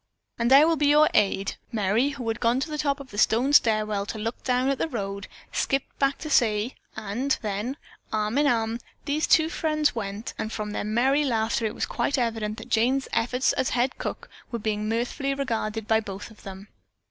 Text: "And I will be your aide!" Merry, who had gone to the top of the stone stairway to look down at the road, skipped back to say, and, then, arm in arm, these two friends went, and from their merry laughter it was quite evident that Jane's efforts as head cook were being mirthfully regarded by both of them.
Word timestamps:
"And 0.39 0.51
I 0.51 0.65
will 0.65 0.77
be 0.77 0.87
your 0.87 1.11
aide!" 1.13 1.57
Merry, 1.71 2.09
who 2.09 2.27
had 2.27 2.39
gone 2.39 2.59
to 2.61 2.71
the 2.71 2.79
top 2.79 2.99
of 2.99 3.11
the 3.11 3.19
stone 3.19 3.53
stairway 3.53 4.03
to 4.05 4.17
look 4.17 4.43
down 4.43 4.69
at 4.69 4.79
the 4.79 4.87
road, 4.87 5.27
skipped 5.51 5.99
back 5.99 6.17
to 6.25 6.29
say, 6.31 6.73
and, 6.95 7.37
then, 7.43 7.77
arm 8.11 8.39
in 8.39 8.47
arm, 8.47 8.79
these 9.05 9.27
two 9.27 9.47
friends 9.47 9.93
went, 9.93 10.33
and 10.39 10.51
from 10.51 10.71
their 10.71 10.83
merry 10.83 11.23
laughter 11.23 11.67
it 11.67 11.75
was 11.75 11.85
quite 11.85 12.17
evident 12.17 12.57
that 12.57 12.69
Jane's 12.69 13.07
efforts 13.13 13.53
as 13.53 13.69
head 13.77 13.99
cook 13.99 14.27
were 14.51 14.57
being 14.57 14.89
mirthfully 14.89 15.35
regarded 15.35 15.87
by 15.87 15.99
both 15.99 16.31
of 16.31 16.41
them. 16.41 16.69